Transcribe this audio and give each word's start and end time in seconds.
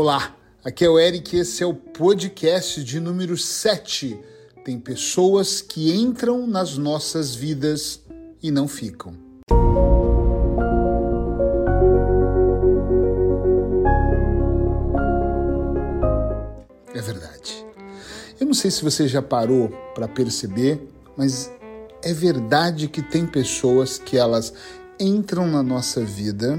Olá, 0.00 0.32
aqui 0.64 0.84
é 0.84 0.88
o 0.88 0.96
Eric 0.96 1.34
e 1.34 1.40
esse 1.40 1.60
é 1.60 1.66
o 1.66 1.74
podcast 1.74 2.84
de 2.84 3.00
número 3.00 3.36
7. 3.36 4.16
Tem 4.64 4.78
pessoas 4.78 5.60
que 5.60 5.92
entram 5.92 6.46
nas 6.46 6.78
nossas 6.78 7.34
vidas 7.34 8.00
e 8.40 8.48
não 8.52 8.68
ficam. 8.68 9.12
É 16.94 17.00
verdade. 17.00 17.66
Eu 18.38 18.46
não 18.46 18.54
sei 18.54 18.70
se 18.70 18.84
você 18.84 19.08
já 19.08 19.20
parou 19.20 19.68
para 19.96 20.06
perceber, 20.06 20.80
mas 21.16 21.50
é 22.04 22.12
verdade 22.12 22.86
que 22.86 23.02
tem 23.02 23.26
pessoas 23.26 23.98
que 23.98 24.16
elas 24.16 24.54
entram 25.00 25.48
na 25.48 25.60
nossa 25.64 26.04
vida 26.04 26.56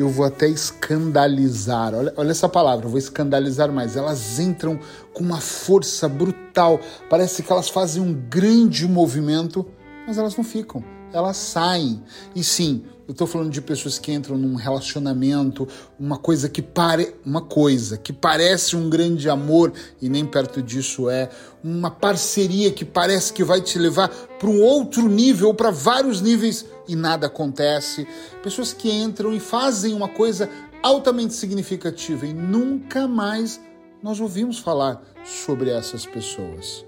eu 0.00 0.08
vou 0.08 0.24
até 0.24 0.46
escandalizar. 0.48 1.94
Olha, 1.94 2.12
olha 2.16 2.30
essa 2.30 2.48
palavra, 2.48 2.86
eu 2.86 2.90
vou 2.90 2.98
escandalizar 2.98 3.72
mais. 3.72 3.96
Elas 3.96 4.38
entram 4.38 4.78
com 5.12 5.24
uma 5.24 5.40
força 5.40 6.08
brutal. 6.08 6.78
Parece 7.10 7.42
que 7.42 7.52
elas 7.52 7.68
fazem 7.68 8.00
um 8.00 8.14
grande 8.14 8.86
movimento, 8.86 9.66
mas 10.06 10.16
elas 10.16 10.36
não 10.36 10.44
ficam. 10.44 10.97
Elas 11.12 11.36
saem. 11.36 12.02
E 12.34 12.44
sim, 12.44 12.84
eu 13.08 13.12
estou 13.12 13.26
falando 13.26 13.50
de 13.50 13.62
pessoas 13.62 13.98
que 13.98 14.12
entram 14.12 14.36
num 14.36 14.54
relacionamento, 14.54 15.66
uma 15.98 16.18
coisa 16.18 16.46
que 16.46 16.60
pare, 16.60 17.14
uma 17.24 17.40
coisa 17.40 17.96
que 17.96 18.12
parece 18.12 18.76
um 18.76 18.90
grande 18.90 19.30
amor 19.30 19.72
e 20.00 20.10
nem 20.10 20.26
perto 20.26 20.62
disso 20.62 21.08
é, 21.08 21.30
uma 21.64 21.90
parceria 21.90 22.70
que 22.70 22.84
parece 22.84 23.32
que 23.32 23.42
vai 23.42 23.62
te 23.62 23.78
levar 23.78 24.08
para 24.08 24.50
um 24.50 24.62
outro 24.62 25.08
nível, 25.08 25.54
para 25.54 25.70
vários 25.70 26.20
níveis 26.20 26.66
e 26.86 26.94
nada 26.94 27.28
acontece. 27.28 28.06
Pessoas 28.42 28.74
que 28.74 28.90
entram 28.90 29.32
e 29.32 29.40
fazem 29.40 29.94
uma 29.94 30.08
coisa 30.08 30.50
altamente 30.82 31.32
significativa 31.32 32.26
e 32.26 32.34
nunca 32.34 33.08
mais 33.08 33.58
nós 34.02 34.20
ouvimos 34.20 34.58
falar 34.58 35.02
sobre 35.24 35.70
essas 35.70 36.04
pessoas. 36.04 36.87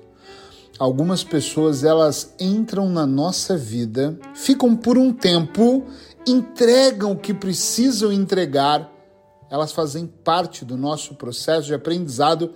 Algumas 0.81 1.23
pessoas 1.23 1.85
elas 1.85 2.35
entram 2.41 2.89
na 2.89 3.07
nossa 3.07 3.55
vida, 3.55 4.19
ficam 4.33 4.75
por 4.75 4.97
um 4.97 5.13
tempo, 5.13 5.85
entregam 6.27 7.13
o 7.13 7.19
que 7.19 7.35
precisam 7.35 8.11
entregar, 8.11 8.91
elas 9.51 9.73
fazem 9.73 10.07
parte 10.07 10.65
do 10.65 10.79
nosso 10.79 11.17
processo 11.17 11.67
de 11.67 11.75
aprendizado 11.75 12.55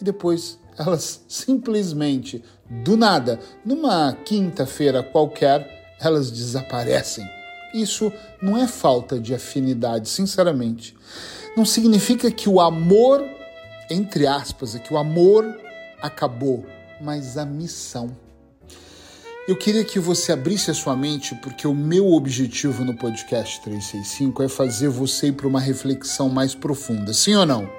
e 0.00 0.04
depois 0.04 0.60
elas 0.78 1.24
simplesmente, 1.26 2.40
do 2.70 2.96
nada, 2.96 3.40
numa 3.64 4.12
quinta-feira 4.12 5.02
qualquer, 5.02 5.96
elas 6.00 6.30
desaparecem. 6.30 7.28
Isso 7.74 8.12
não 8.40 8.56
é 8.56 8.68
falta 8.68 9.18
de 9.18 9.34
afinidade, 9.34 10.08
sinceramente. 10.08 10.96
Não 11.56 11.64
significa 11.64 12.30
que 12.30 12.48
o 12.48 12.60
amor, 12.60 13.24
entre 13.90 14.24
aspas, 14.24 14.76
é 14.76 14.78
que 14.78 14.94
o 14.94 14.96
amor 14.96 15.44
acabou, 16.00 16.64
mas 17.00 17.36
a 17.36 17.44
missão. 17.44 18.16
Eu 19.48 19.56
queria 19.56 19.84
que 19.84 20.00
você 20.00 20.32
abrisse 20.32 20.72
a 20.72 20.74
sua 20.74 20.96
mente, 20.96 21.34
porque 21.36 21.68
o 21.68 21.74
meu 21.74 22.12
objetivo 22.12 22.84
no 22.84 22.96
podcast 22.96 23.60
365 23.62 24.42
é 24.42 24.48
fazer 24.48 24.88
você 24.88 25.28
ir 25.28 25.32
para 25.32 25.46
uma 25.46 25.60
reflexão 25.60 26.28
mais 26.28 26.52
profunda, 26.52 27.14
sim 27.14 27.36
ou 27.36 27.46
não? 27.46 27.70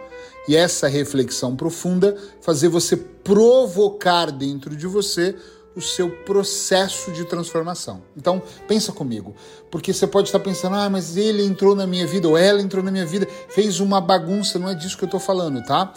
E 0.47 0.55
essa 0.55 0.87
reflexão 0.87 1.57
profunda 1.57 2.15
fazer 2.41 2.69
você 2.69 2.95
provocar 2.95 4.31
dentro 4.31 4.77
de 4.77 4.87
você 4.87 5.35
o 5.75 5.81
seu 5.81 6.09
processo 6.09 7.11
de 7.11 7.25
transformação. 7.25 8.01
Então, 8.15 8.41
pensa 8.67 8.91
comigo, 8.91 9.35
porque 9.69 9.93
você 9.93 10.07
pode 10.07 10.29
estar 10.29 10.39
pensando, 10.39 10.75
ah, 10.75 10.89
mas 10.89 11.17
ele 11.17 11.43
entrou 11.43 11.75
na 11.75 11.85
minha 11.85 12.07
vida, 12.07 12.27
ou 12.27 12.37
ela 12.37 12.61
entrou 12.61 12.83
na 12.83 12.89
minha 12.89 13.05
vida, 13.05 13.27
fez 13.49 13.79
uma 13.79 14.01
bagunça, 14.01 14.57
não 14.57 14.69
é 14.69 14.73
disso 14.73 14.97
que 14.97 15.03
eu 15.03 15.07
estou 15.07 15.19
falando, 15.19 15.61
tá? 15.63 15.93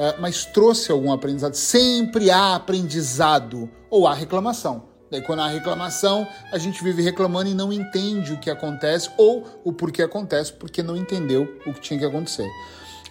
Uh, 0.00 0.18
mas 0.18 0.46
trouxe 0.46 0.90
algum 0.90 1.12
aprendizado. 1.12 1.52
Sempre 1.52 2.30
há 2.30 2.54
aprendizado 2.54 3.68
ou 3.90 4.08
há 4.08 4.14
reclamação. 4.14 4.88
Daí, 5.10 5.20
quando 5.20 5.40
há 5.40 5.46
reclamação, 5.48 6.26
a 6.50 6.56
gente 6.56 6.82
vive 6.82 7.02
reclamando 7.02 7.50
e 7.50 7.54
não 7.54 7.70
entende 7.70 8.32
o 8.32 8.38
que 8.38 8.48
acontece 8.48 9.10
ou 9.18 9.44
o 9.62 9.74
porquê 9.74 10.02
acontece, 10.02 10.54
porque 10.54 10.82
não 10.82 10.96
entendeu 10.96 11.54
o 11.66 11.74
que 11.74 11.80
tinha 11.80 11.98
que 12.00 12.06
acontecer. 12.06 12.48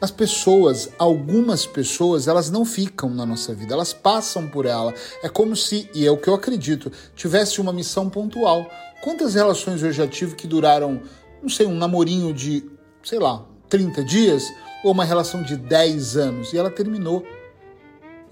As 0.01 0.09
pessoas, 0.09 0.89
algumas 0.97 1.67
pessoas, 1.67 2.27
elas 2.27 2.49
não 2.49 2.65
ficam 2.65 3.11
na 3.11 3.23
nossa 3.23 3.53
vida, 3.53 3.75
elas 3.75 3.93
passam 3.93 4.47
por 4.47 4.65
ela. 4.65 4.91
É 5.21 5.29
como 5.29 5.55
se, 5.55 5.91
e 5.93 6.07
é 6.07 6.09
o 6.09 6.17
que 6.17 6.27
eu 6.27 6.33
acredito, 6.33 6.91
tivesse 7.15 7.61
uma 7.61 7.71
missão 7.71 8.09
pontual. 8.09 8.65
Quantas 9.03 9.35
relações 9.35 9.83
eu 9.83 9.91
já 9.91 10.07
tive 10.07 10.33
que 10.33 10.47
duraram, 10.47 11.03
não 11.39 11.49
sei, 11.49 11.67
um 11.67 11.75
namorinho 11.75 12.33
de, 12.33 12.67
sei 13.03 13.19
lá, 13.19 13.45
30 13.69 14.03
dias, 14.03 14.51
ou 14.83 14.91
uma 14.91 15.05
relação 15.05 15.41
de 15.43 15.55
10 15.55 16.17
anos, 16.17 16.53
e 16.53 16.57
ela 16.57 16.69
terminou. 16.69 17.23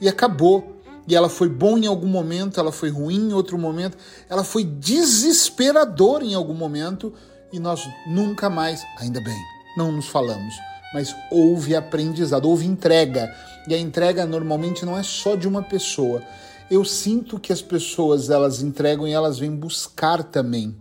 E 0.01 0.09
acabou. 0.09 0.75
E 1.07 1.15
ela 1.15 1.29
foi 1.29 1.47
bom 1.47 1.77
em 1.77 1.87
algum 1.87 2.07
momento, 2.07 2.59
ela 2.59 2.71
foi 2.71 2.89
ruim 2.89 3.29
em 3.29 3.33
outro 3.33 3.57
momento, 3.57 3.97
ela 4.29 4.43
foi 4.43 4.65
desesperadora 4.65 6.25
em 6.25 6.33
algum 6.33 6.53
momento, 6.53 7.13
e 7.53 7.59
nós 7.59 7.87
nunca 8.05 8.49
mais, 8.49 8.83
ainda 8.99 9.21
bem, 9.21 9.37
não 9.77 9.89
nos 9.89 10.07
falamos 10.09 10.53
mas 10.93 11.15
houve 11.29 11.75
aprendizado, 11.75 12.49
houve 12.49 12.65
entrega. 12.65 13.33
E 13.67 13.73
a 13.73 13.77
entrega 13.77 14.25
normalmente 14.25 14.85
não 14.85 14.97
é 14.97 15.03
só 15.03 15.35
de 15.35 15.47
uma 15.47 15.61
pessoa. 15.61 16.23
Eu 16.69 16.83
sinto 16.83 17.39
que 17.39 17.51
as 17.51 17.61
pessoas 17.61 18.29
elas 18.29 18.61
entregam 18.61 19.07
e 19.07 19.13
elas 19.13 19.39
vêm 19.39 19.55
buscar 19.55 20.23
também. 20.23 20.75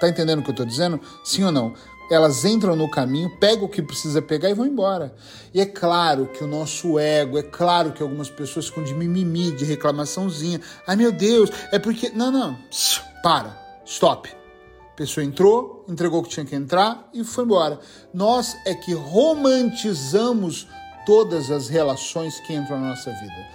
Tá 0.00 0.08
entendendo 0.08 0.40
o 0.40 0.42
que 0.42 0.50
eu 0.50 0.52
estou 0.52 0.66
dizendo? 0.66 1.00
Sim 1.24 1.44
ou 1.44 1.52
não? 1.52 1.74
Elas 2.10 2.44
entram 2.44 2.76
no 2.76 2.88
caminho, 2.88 3.30
pegam 3.38 3.64
o 3.64 3.68
que 3.68 3.82
precisa 3.82 4.22
pegar 4.22 4.48
e 4.48 4.54
vão 4.54 4.66
embora. 4.66 5.14
E 5.52 5.60
é 5.60 5.66
claro 5.66 6.26
que 6.26 6.44
o 6.44 6.46
nosso 6.46 6.98
ego, 6.98 7.36
é 7.36 7.42
claro 7.42 7.92
que 7.92 8.02
algumas 8.02 8.30
pessoas 8.30 8.68
ficam 8.68 8.84
de 8.84 8.94
mimimi, 8.94 9.50
de 9.50 9.64
reclamaçãozinha. 9.64 10.60
Ai 10.86 10.96
meu 10.96 11.10
Deus, 11.10 11.50
é 11.72 11.78
porque. 11.78 12.10
Não, 12.10 12.30
não. 12.30 12.56
Para. 13.22 13.56
Stop. 13.84 14.28
A 14.28 14.96
pessoa 14.96 15.24
entrou, 15.24 15.84
entregou 15.88 16.20
o 16.20 16.22
que 16.22 16.30
tinha 16.30 16.46
que 16.46 16.54
entrar 16.54 17.08
e 17.12 17.22
foi 17.22 17.44
embora. 17.44 17.78
Nós 18.14 18.56
é 18.64 18.74
que 18.74 18.94
romantizamos 18.94 20.66
todas 21.04 21.50
as 21.50 21.68
relações 21.68 22.40
que 22.40 22.54
entram 22.54 22.80
na 22.80 22.90
nossa 22.90 23.12
vida. 23.12 23.46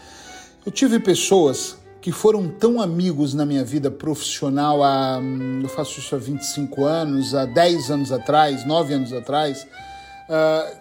Eu 0.66 0.72
tive 0.72 1.00
pessoas 1.00 1.81
que 2.01 2.12
foram 2.12 2.50
tão 2.50 2.81
amigos 2.81 3.35
na 3.35 3.45
minha 3.45 3.63
vida 3.63 3.91
profissional 3.91 4.84
há, 4.84 5.22
eu 5.62 5.69
faço 5.69 6.00
isso 6.00 6.16
há 6.16 6.17
25 6.17 6.84
anos, 6.84 7.35
há 7.35 7.45
10 7.45 7.91
anos 7.91 8.12
atrás, 8.12 8.66
9 8.66 8.94
anos 8.95 9.13
atrás, 9.13 9.67
uh, 10.28 10.78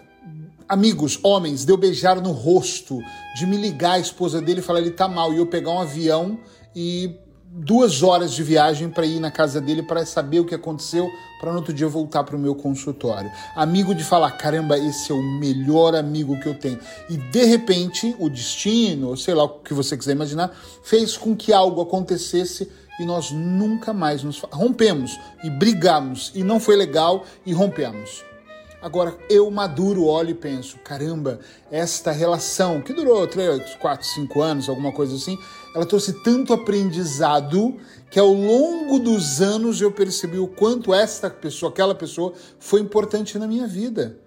amigos, 0.67 1.19
homens, 1.21 1.63
de 1.63 1.71
eu 1.71 1.77
beijar 1.77 2.19
no 2.19 2.31
rosto, 2.31 2.99
de 3.35 3.45
me 3.45 3.55
ligar 3.55 3.93
a 3.93 3.99
esposa 3.99 4.41
dele 4.41 4.61
e 4.61 4.63
falar 4.63 4.79
ele 4.79 4.91
tá 4.91 5.07
mal, 5.07 5.31
e 5.31 5.37
eu 5.37 5.45
pegar 5.45 5.69
um 5.69 5.79
avião 5.79 6.39
e 6.75 7.15
duas 7.53 8.01
horas 8.01 8.31
de 8.31 8.41
viagem 8.43 8.89
para 8.89 9.05
ir 9.05 9.19
na 9.19 9.29
casa 9.29 9.59
dele 9.59 9.83
para 9.83 10.05
saber 10.05 10.39
o 10.39 10.45
que 10.45 10.55
aconteceu, 10.55 11.11
para 11.39 11.51
no 11.51 11.57
outro 11.57 11.73
dia 11.73 11.87
voltar 11.87 12.23
para 12.23 12.37
o 12.37 12.39
meu 12.39 12.55
consultório. 12.55 13.29
Amigo 13.55 13.93
de 13.93 14.05
falar, 14.05 14.31
caramba, 14.31 14.77
esse 14.77 15.11
é 15.11 15.15
o 15.15 15.21
melhor 15.21 15.93
amigo 15.93 16.39
que 16.39 16.47
eu 16.47 16.57
tenho. 16.57 16.79
E 17.09 17.17
de 17.17 17.43
repente, 17.43 18.15
o 18.17 18.29
destino, 18.29 19.17
sei 19.17 19.33
lá 19.33 19.43
o 19.43 19.59
que 19.59 19.73
você 19.73 19.97
quiser 19.97 20.13
imaginar, 20.13 20.55
fez 20.81 21.17
com 21.17 21.35
que 21.35 21.51
algo 21.51 21.81
acontecesse 21.81 22.71
e 22.97 23.05
nós 23.05 23.31
nunca 23.31 23.91
mais 23.91 24.23
nos 24.23 24.39
rompemos 24.39 25.19
e 25.43 25.49
brigamos 25.49 26.31
e 26.33 26.43
não 26.43 26.59
foi 26.59 26.77
legal 26.77 27.25
e 27.45 27.51
rompemos. 27.51 28.23
Agora, 28.81 29.15
eu 29.29 29.49
maduro 29.51 30.05
olho 30.05 30.31
e 30.31 30.33
penso: 30.33 30.79
caramba, 30.79 31.39
esta 31.69 32.11
relação, 32.11 32.81
que 32.81 32.93
durou 32.93 33.27
3, 33.27 33.75
4, 33.75 34.07
5 34.07 34.41
anos, 34.41 34.69
alguma 34.69 34.91
coisa 34.91 35.15
assim, 35.15 35.37
ela 35.73 35.85
trouxe 35.85 36.13
tanto 36.21 36.53
aprendizado 36.53 37.77
que 38.09 38.19
ao 38.19 38.33
longo 38.33 38.99
dos 38.99 39.41
anos 39.41 39.79
eu 39.79 39.91
percebi 39.91 40.37
o 40.37 40.47
quanto 40.47 40.93
esta 40.93 41.29
pessoa, 41.29 41.71
aquela 41.71 41.95
pessoa, 41.95 42.33
foi 42.59 42.81
importante 42.81 43.39
na 43.39 43.47
minha 43.47 43.67
vida. 43.67 44.17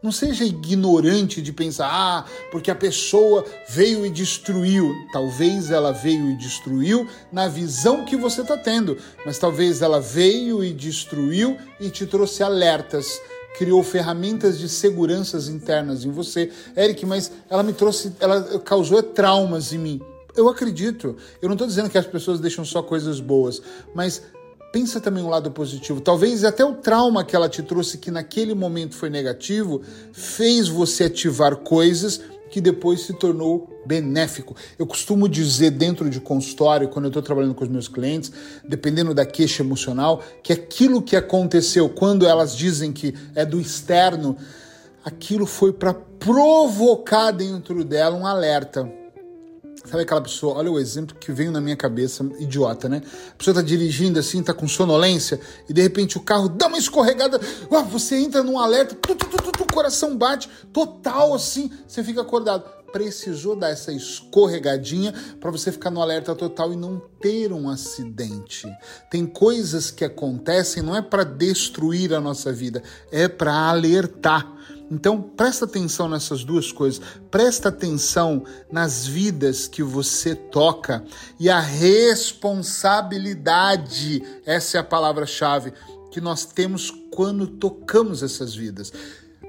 Não 0.00 0.12
seja 0.12 0.44
ignorante 0.44 1.40
de 1.40 1.50
pensar, 1.50 1.88
ah, 1.90 2.24
porque 2.52 2.70
a 2.70 2.74
pessoa 2.74 3.42
veio 3.68 4.04
e 4.04 4.10
destruiu. 4.10 4.92
Talvez 5.12 5.70
ela 5.70 5.92
veio 5.92 6.30
e 6.30 6.36
destruiu 6.36 7.08
na 7.32 7.48
visão 7.48 8.04
que 8.04 8.14
você 8.14 8.42
está 8.42 8.56
tendo, 8.56 8.98
mas 9.24 9.38
talvez 9.38 9.80
ela 9.80 10.00
veio 10.00 10.62
e 10.62 10.74
destruiu 10.74 11.56
e 11.80 11.88
te 11.88 12.06
trouxe 12.06 12.42
alertas 12.42 13.20
criou 13.56 13.84
ferramentas 13.84 14.58
de 14.58 14.68
seguranças 14.68 15.48
internas 15.48 16.04
em 16.04 16.10
você. 16.10 16.50
Eric, 16.76 17.06
mas 17.06 17.30
ela 17.48 17.62
me 17.62 17.72
trouxe, 17.72 18.12
ela 18.18 18.58
causou 18.58 19.00
traumas 19.00 19.72
em 19.72 19.78
mim. 19.78 20.13
Eu 20.36 20.48
acredito. 20.48 21.16
Eu 21.40 21.48
não 21.48 21.54
estou 21.54 21.66
dizendo 21.66 21.88
que 21.88 21.98
as 21.98 22.06
pessoas 22.06 22.40
deixam 22.40 22.64
só 22.64 22.82
coisas 22.82 23.20
boas, 23.20 23.62
mas 23.94 24.22
pensa 24.72 25.00
também 25.00 25.22
o 25.22 25.26
um 25.26 25.30
lado 25.30 25.52
positivo. 25.52 26.00
Talvez 26.00 26.42
até 26.42 26.64
o 26.64 26.74
trauma 26.74 27.24
que 27.24 27.36
ela 27.36 27.48
te 27.48 27.62
trouxe, 27.62 27.98
que 27.98 28.10
naquele 28.10 28.54
momento 28.54 28.96
foi 28.96 29.08
negativo, 29.08 29.80
fez 30.12 30.66
você 30.66 31.04
ativar 31.04 31.56
coisas 31.56 32.20
que 32.50 32.60
depois 32.60 33.02
se 33.02 33.12
tornou 33.12 33.68
benéfico. 33.86 34.56
Eu 34.76 34.86
costumo 34.86 35.28
dizer 35.28 35.70
dentro 35.70 36.10
de 36.10 36.20
consultório, 36.20 36.88
quando 36.88 37.04
eu 37.04 37.08
estou 37.08 37.22
trabalhando 37.22 37.54
com 37.54 37.62
os 37.62 37.70
meus 37.70 37.86
clientes, 37.86 38.32
dependendo 38.68 39.14
da 39.14 39.24
queixa 39.24 39.62
emocional, 39.62 40.22
que 40.42 40.52
aquilo 40.52 41.02
que 41.02 41.14
aconteceu 41.14 41.88
quando 41.88 42.26
elas 42.26 42.56
dizem 42.56 42.92
que 42.92 43.14
é 43.34 43.44
do 43.44 43.60
externo, 43.60 44.36
aquilo 45.04 45.46
foi 45.46 45.72
para 45.72 45.94
provocar 45.94 47.30
dentro 47.30 47.84
dela 47.84 48.16
um 48.16 48.26
alerta. 48.26 49.03
Sabe 49.84 50.02
aquela 50.02 50.22
pessoa, 50.22 50.56
olha 50.56 50.72
o 50.72 50.78
exemplo 50.78 51.14
que 51.14 51.30
veio 51.30 51.52
na 51.52 51.60
minha 51.60 51.76
cabeça, 51.76 52.24
idiota, 52.38 52.88
né? 52.88 53.02
A 53.32 53.36
pessoa 53.36 53.54
tá 53.54 53.60
dirigindo 53.60 54.18
assim, 54.18 54.42
tá 54.42 54.54
com 54.54 54.66
sonolência, 54.66 55.38
e 55.68 55.74
de 55.74 55.82
repente 55.82 56.16
o 56.16 56.20
carro 56.20 56.48
dá 56.48 56.68
uma 56.68 56.78
escorregada, 56.78 57.38
você 57.90 58.16
entra 58.16 58.42
num 58.42 58.58
alerta, 58.58 58.94
tu, 58.94 59.14
tu, 59.14 59.26
tu, 59.26 59.52
tu, 59.52 59.74
coração 59.74 60.16
bate, 60.16 60.48
total 60.72 61.34
assim, 61.34 61.70
você 61.86 62.02
fica 62.02 62.22
acordado. 62.22 62.64
Precisou 62.92 63.56
dar 63.56 63.70
essa 63.70 63.90
escorregadinha 63.90 65.12
para 65.40 65.50
você 65.50 65.72
ficar 65.72 65.90
no 65.90 66.00
alerta 66.00 66.32
total 66.32 66.72
e 66.72 66.76
não 66.76 67.02
ter 67.20 67.52
um 67.52 67.68
acidente. 67.68 68.68
Tem 69.10 69.26
coisas 69.26 69.90
que 69.90 70.04
acontecem, 70.04 70.80
não 70.80 70.96
é 70.96 71.02
para 71.02 71.24
destruir 71.24 72.14
a 72.14 72.20
nossa 72.20 72.52
vida, 72.52 72.80
é 73.10 73.26
para 73.26 73.52
alertar. 73.52 74.48
Então, 74.90 75.20
presta 75.20 75.64
atenção 75.64 76.08
nessas 76.08 76.44
duas 76.44 76.70
coisas. 76.70 77.00
Presta 77.30 77.70
atenção 77.70 78.44
nas 78.70 79.06
vidas 79.06 79.66
que 79.66 79.82
você 79.82 80.34
toca 80.34 81.02
e 81.40 81.48
a 81.48 81.60
responsabilidade, 81.60 84.22
essa 84.44 84.76
é 84.76 84.80
a 84.80 84.84
palavra-chave 84.84 85.72
que 86.10 86.20
nós 86.20 86.44
temos 86.44 86.90
quando 87.10 87.46
tocamos 87.46 88.22
essas 88.22 88.54
vidas. 88.54 88.92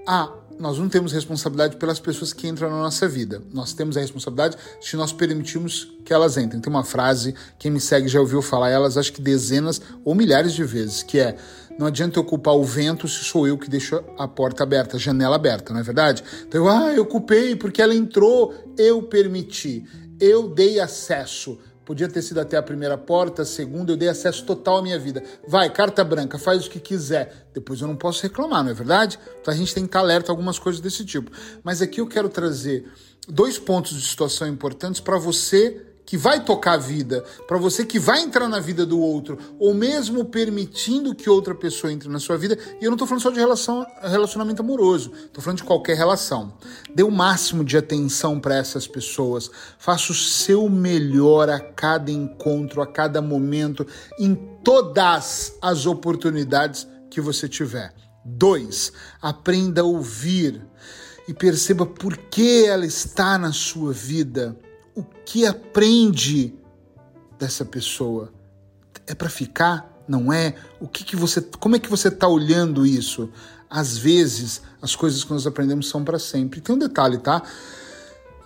Ah, 0.08 0.32
nós 0.58 0.80
não 0.80 0.88
temos 0.88 1.12
responsabilidade 1.12 1.76
pelas 1.76 2.00
pessoas 2.00 2.31
que 2.31 2.48
entram 2.48 2.70
na 2.70 2.78
nossa 2.78 3.08
vida. 3.08 3.42
Nós 3.52 3.74
temos 3.74 3.98
a 3.98 4.00
responsabilidade 4.00 4.58
se 4.80 4.96
nós 4.96 5.12
permitirmos 5.12 5.92
que 6.06 6.14
elas 6.14 6.38
entrem. 6.38 6.62
Tem 6.62 6.72
uma 6.72 6.84
frase, 6.84 7.36
quem 7.60 7.70
me 7.70 7.81
segue 7.81 8.08
já 8.08 8.20
ouviu 8.20 8.42
falar 8.42 8.70
elas, 8.70 8.98
acho 8.98 9.12
que 9.12 9.22
dezenas 9.22 9.81
ou 10.04 10.16
milhares 10.16 10.54
de 10.54 10.64
vezes, 10.64 11.04
que 11.04 11.20
é 11.20 11.36
não 11.77 11.88
adianta 11.88 12.18
eu 12.18 12.24
culpar 12.24 12.56
o 12.56 12.63
vento 12.63 13.07
se 13.07 13.24
sou 13.24 13.48
eu 13.48 13.57
que 13.57 13.69
deixo 13.69 14.01
a 14.18 14.27
porta 14.27 14.63
aberta, 14.63 14.95
a 14.95 15.00
janela 15.00 15.36
aberta, 15.36 15.74
não 15.74 15.80
é 15.80 15.83
verdade? 15.83 16.24
Então, 16.48 16.62
eu, 16.62 16.69
ah, 16.69 16.94
eu 16.94 17.06
culpei 17.06 17.56
porque 17.56 17.81
ela 17.81 17.94
entrou, 17.94 18.54
eu 18.77 19.04
permiti, 19.04 19.86
eu 20.19 20.48
dei 20.48 20.80
acesso. 20.80 21.60
Podia 21.86 22.10
ter 22.10 22.24
sido 22.24 22.39
até 22.39 22.57
a 22.57 22.63
primeira 22.63 22.98
porta, 22.98 23.44
a 23.44 23.45
segunda, 23.45 23.92
eu 23.92 23.98
dei 23.98 24.10
acesso 24.10 24.44
total 24.44 24.77
à 24.77 24.81
minha 24.81 24.98
vida. 24.98 25.22
Vai, 25.48 25.69
carta 25.69 26.04
branca, 26.04 26.39
faz 26.39 26.66
o 26.66 26.69
que 26.69 26.80
quiser. 26.80 27.50
Depois 27.54 27.80
eu 27.80 27.88
não 27.88 27.95
posso 27.95 28.24
reclamar, 28.24 28.63
não 28.63 28.71
é 28.71 28.74
verdade? 28.74 29.19
Então 29.39 29.54
a 29.54 29.57
gente 29.57 29.74
tem 29.74 29.83
que 29.83 29.89
estar 29.89 30.00
alerta 30.00 30.31
a 30.31 30.33
algumas 30.33 30.57
coisas 30.57 30.81
desse 30.81 31.06
tipo. 31.06 31.30
Mas 31.63 31.83
aqui 31.83 32.01
eu 32.01 32.07
quero 32.07 32.28
trazer 32.28 32.92
dois 33.28 33.60
pontos 33.60 33.95
de 33.95 34.07
situação 34.07 34.48
importantes 34.48 35.00
para 35.00 35.19
você 35.19 35.94
que 36.06 36.18
vai 36.18 36.44
tocar 36.44 36.74
a 36.74 36.78
vida, 36.78 37.24
para 37.48 37.57
você 37.57 37.84
que 37.84 37.98
vai 37.98 38.22
entrar 38.22 38.48
na 38.48 38.60
vida 38.60 38.86
do 38.86 39.00
outro, 39.00 39.38
ou 39.57 39.74
mesmo 39.74 40.24
permitindo 40.25 41.16
que 41.16 41.30
outra 41.30 41.56
pessoa 41.56 41.92
entre 41.92 42.07
na 42.07 42.19
sua 42.19 42.38
vida. 42.38 42.57
E 42.80 42.86
eu 42.86 42.92
não 42.92 42.96
estou 42.96 43.07
falando 43.07 43.24
só 43.24 43.31
de 43.31 43.40
relação, 43.40 43.86
relacionamento 44.02 44.62
amoroso, 44.62 45.12
estou 45.25 45.44
falando 45.44 45.57
de 45.57 45.63
qualquer 45.63 45.98
relação. 45.98 46.54
Dê 46.94 47.02
o 47.02 47.10
máximo 47.10 47.63
de 47.63 47.75
atenção 47.75 48.40
para 48.40 48.56
essas 48.56 48.88
pessoas, 48.88 49.50
faça 49.80 50.12
o 50.12 50.16
seu 50.16 50.69
melhor 50.69 51.50
a 51.50 51.60
cada 51.60 52.12
encontro, 52.12 52.81
a 52.81 52.88
cada 52.88 53.22
momento, 53.22 53.86
em 54.19 54.36
todas 54.63 55.56
as 55.62 55.86
oportunidades 55.86 56.88
que 57.10 57.19
você 57.19 57.50
tiver. 57.50 57.94
Dois, 58.24 58.92
aprenda 59.22 59.81
a 59.81 59.86
ouvir 59.86 60.62
e 61.28 61.34
perceba 61.34 61.86
por 61.86 62.18
que 62.18 62.66
ela 62.66 62.86
está 62.86 63.38
na 63.38 63.52
sua 63.52 63.92
vida 63.92 64.56
o 64.95 65.03
que 65.03 65.45
aprende 65.45 66.53
dessa 67.38 67.65
pessoa 67.65 68.31
é 69.06 69.13
para 69.13 69.30
ficar, 69.30 70.03
não 70.07 70.31
é? 70.31 70.56
O 70.80 70.88
que, 70.88 71.03
que 71.03 71.15
você, 71.15 71.42
como 71.59 71.75
é 71.75 71.80
que 71.80 71.89
você 71.89 72.07
está 72.07 72.27
olhando 72.27 72.86
isso? 72.86 73.30
Às 73.69 73.97
vezes 73.97 74.62
as 74.81 74.95
coisas 74.95 75.24
que 75.24 75.31
nós 75.31 75.45
aprendemos 75.45 75.89
são 75.89 76.03
para 76.03 76.18
sempre. 76.18 76.62
Tem 76.62 76.74
um 76.74 76.80
detalhe, 76.80 77.18
tá? 77.18 77.44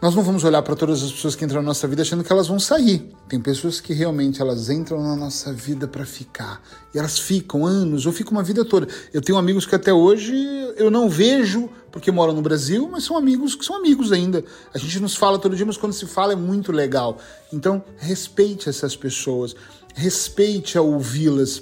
Nós 0.02 0.16
não 0.16 0.24
vamos 0.24 0.46
olhar 0.46 0.62
para 0.62 0.78
todas 0.78 1.04
as 1.04 1.12
pessoas 1.12 1.36
que 1.36 1.44
entram 1.44 1.62
na 1.62 1.68
nossa 1.68 1.86
vida 1.86 2.02
achando 2.02 2.24
que 2.24 2.32
elas 2.32 2.48
vão 2.48 2.58
sair. 2.58 3.14
Tem 3.28 3.40
pessoas 3.40 3.82
que 3.82 3.94
realmente 3.94 4.42
elas 4.42 4.70
entram 4.70 5.04
na 5.04 5.14
nossa 5.14 5.52
vida 5.52 5.90
para 5.90 6.06
ficar. 6.06 6.62
E 6.96 6.98
elas 6.98 7.20
ficam 7.20 7.66
anos 7.66 8.06
ou 8.06 8.14
ficam 8.14 8.32
uma 8.32 8.44
vida 8.44 8.64
toda. 8.64 8.88
Eu 9.14 9.22
tenho 9.22 9.38
amigos 9.38 9.66
que 9.66 9.76
até 9.76 9.92
hoje 9.92 10.34
eu 10.80 10.90
não 10.90 11.10
vejo 11.10 11.70
porque 11.92 12.12
moram 12.12 12.34
no 12.34 12.42
Brasil, 12.42 12.88
mas 12.90 13.04
são 13.04 13.18
amigos 13.18 13.56
que 13.56 13.66
são 13.66 13.76
amigos 13.76 14.12
ainda. 14.12 14.44
A 14.74 14.78
gente 14.78 15.00
nos 15.00 15.16
fala 15.16 15.38
todo 15.38 15.56
dia, 15.56 15.66
mas 15.66 15.78
quando 15.78 15.94
se 15.94 16.06
fala 16.06 16.34
é 16.34 16.36
muito 16.36 16.72
legal. 16.72 17.18
Então, 17.52 17.84
respeite 17.98 18.70
essas 18.70 18.96
pessoas, 18.96 19.56
respeite 19.94 20.78
a 20.78 20.82
ouvi-las. 20.82 21.62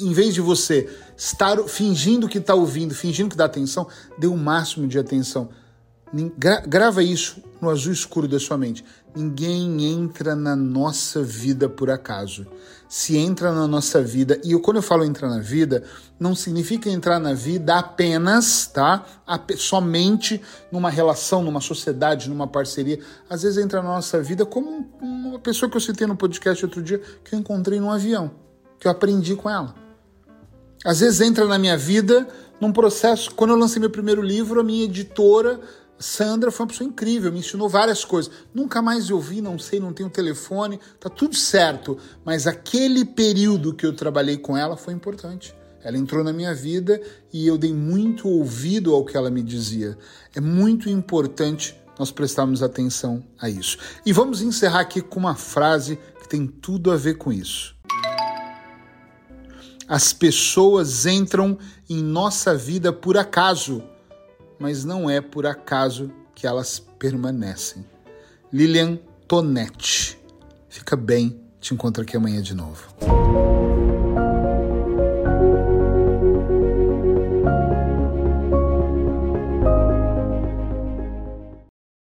Em 0.00 0.12
vez 0.12 0.34
de 0.34 0.40
você 0.40 0.88
estar 1.16 1.58
fingindo 1.64 2.28
que 2.28 2.38
está 2.38 2.54
ouvindo, 2.54 2.94
fingindo 2.94 3.30
que 3.30 3.36
dá 3.36 3.46
atenção, 3.46 3.86
dê 4.18 4.26
o 4.26 4.36
máximo 4.36 4.86
de 4.86 4.98
atenção 4.98 5.48
Gra 6.36 6.60
grava 6.66 7.02
isso 7.02 7.42
no 7.60 7.68
azul 7.68 7.92
escuro 7.92 8.26
da 8.26 8.38
sua 8.38 8.56
mente. 8.56 8.84
Ninguém 9.14 9.84
entra 9.84 10.34
na 10.34 10.54
nossa 10.54 11.22
vida 11.22 11.68
por 11.68 11.90
acaso. 11.90 12.46
Se 12.88 13.16
entra 13.16 13.52
na 13.52 13.66
nossa 13.66 14.00
vida, 14.00 14.40
e 14.44 14.58
quando 14.60 14.76
eu 14.78 14.82
falo 14.82 15.04
entrar 15.04 15.28
na 15.28 15.40
vida, 15.40 15.82
não 16.18 16.34
significa 16.34 16.88
entrar 16.88 17.18
na 17.18 17.34
vida 17.34 17.76
apenas, 17.76 18.66
tá? 18.66 19.04
somente 19.56 20.40
numa 20.72 20.88
relação, 20.88 21.42
numa 21.42 21.60
sociedade, 21.60 22.30
numa 22.30 22.46
parceria. 22.46 23.00
Às 23.28 23.42
vezes 23.42 23.58
entra 23.58 23.82
na 23.82 23.88
nossa 23.88 24.22
vida 24.22 24.46
como 24.46 24.88
uma 25.02 25.38
pessoa 25.38 25.70
que 25.70 25.76
eu 25.76 25.80
citei 25.80 26.06
no 26.06 26.16
podcast 26.16 26.64
outro 26.64 26.82
dia, 26.82 27.00
que 27.24 27.34
eu 27.34 27.38
encontrei 27.38 27.78
num 27.78 27.90
avião, 27.90 28.30
que 28.78 28.86
eu 28.86 28.92
aprendi 28.92 29.36
com 29.36 29.50
ela. 29.50 29.74
Às 30.84 31.00
vezes 31.00 31.20
entra 31.20 31.44
na 31.44 31.58
minha 31.58 31.76
vida 31.76 32.26
num 32.60 32.72
processo. 32.72 33.34
Quando 33.34 33.50
eu 33.50 33.56
lancei 33.56 33.80
meu 33.80 33.90
primeiro 33.90 34.22
livro, 34.22 34.60
a 34.60 34.64
minha 34.64 34.84
editora 34.84 35.60
Sandra 35.98 36.50
foi 36.50 36.64
uma 36.64 36.70
pessoa 36.70 36.88
incrível, 36.88 37.32
me 37.32 37.40
ensinou 37.40 37.68
várias 37.68 38.04
coisas. 38.04 38.30
Nunca 38.54 38.80
mais 38.80 39.10
eu 39.10 39.20
vi, 39.20 39.40
não 39.40 39.58
sei, 39.58 39.80
não 39.80 39.92
tenho 39.92 40.08
telefone, 40.08 40.78
tá 41.00 41.08
tudo 41.08 41.34
certo. 41.34 41.98
Mas 42.24 42.46
aquele 42.46 43.04
período 43.04 43.74
que 43.74 43.84
eu 43.84 43.92
trabalhei 43.92 44.36
com 44.36 44.56
ela 44.56 44.76
foi 44.76 44.94
importante. 44.94 45.54
Ela 45.82 45.96
entrou 45.96 46.22
na 46.22 46.32
minha 46.32 46.54
vida 46.54 47.00
e 47.32 47.46
eu 47.46 47.56
dei 47.56 47.72
muito 47.72 48.28
ouvido 48.28 48.94
ao 48.94 49.04
que 49.04 49.16
ela 49.16 49.30
me 49.30 49.42
dizia. 49.42 49.96
É 50.34 50.40
muito 50.40 50.88
importante 50.88 51.76
nós 51.98 52.10
prestarmos 52.10 52.62
atenção 52.62 53.24
a 53.40 53.48
isso. 53.48 53.78
E 54.06 54.12
vamos 54.12 54.40
encerrar 54.40 54.80
aqui 54.80 55.00
com 55.00 55.18
uma 55.18 55.34
frase 55.34 55.98
que 56.20 56.28
tem 56.28 56.46
tudo 56.46 56.92
a 56.92 56.96
ver 56.96 57.14
com 57.14 57.32
isso. 57.32 57.76
As 59.88 60.12
pessoas 60.12 61.06
entram 61.06 61.58
em 61.88 62.02
nossa 62.02 62.54
vida 62.54 62.92
por 62.92 63.16
acaso 63.16 63.82
mas 64.58 64.84
não 64.84 65.08
é 65.08 65.20
por 65.20 65.46
acaso 65.46 66.10
que 66.34 66.46
elas 66.46 66.78
permanecem. 66.98 67.84
Lilian 68.52 68.98
Tonetti. 69.26 70.18
Fica 70.68 70.96
bem, 70.96 71.40
te 71.60 71.74
encontro 71.74 72.02
aqui 72.02 72.16
amanhã 72.16 72.40
de 72.40 72.54
novo. 72.54 72.88